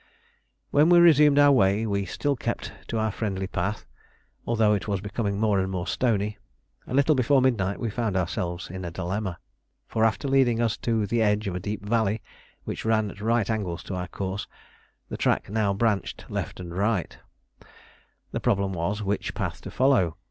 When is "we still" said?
1.85-2.35